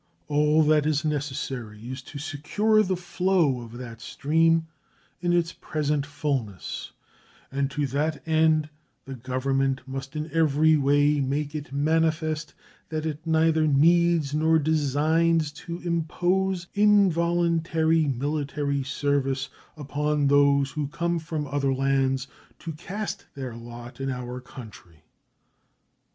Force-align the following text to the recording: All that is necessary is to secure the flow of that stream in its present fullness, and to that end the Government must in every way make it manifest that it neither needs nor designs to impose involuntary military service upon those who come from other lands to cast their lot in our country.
All 0.27 0.63
that 0.63 0.87
is 0.87 1.05
necessary 1.05 1.87
is 1.91 2.01
to 2.09 2.17
secure 2.17 2.81
the 2.81 2.95
flow 2.97 3.61
of 3.61 3.73
that 3.77 4.01
stream 4.01 4.65
in 5.21 5.31
its 5.31 5.53
present 5.53 6.07
fullness, 6.07 6.91
and 7.51 7.69
to 7.69 7.85
that 7.85 8.27
end 8.27 8.69
the 9.05 9.13
Government 9.13 9.81
must 9.87 10.15
in 10.15 10.27
every 10.31 10.75
way 10.75 11.19
make 11.21 11.53
it 11.53 11.71
manifest 11.71 12.55
that 12.89 13.05
it 13.05 13.27
neither 13.27 13.67
needs 13.67 14.33
nor 14.33 14.57
designs 14.57 15.51
to 15.51 15.77
impose 15.81 16.65
involuntary 16.73 18.07
military 18.07 18.81
service 18.81 19.49
upon 19.77 20.25
those 20.25 20.71
who 20.71 20.87
come 20.87 21.19
from 21.19 21.45
other 21.45 21.71
lands 21.75 22.25
to 22.57 22.71
cast 22.71 23.27
their 23.35 23.53
lot 23.55 24.01
in 24.01 24.09
our 24.09 24.39
country. 24.41 25.03